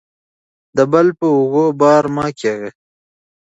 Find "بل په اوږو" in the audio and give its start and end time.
0.91-1.65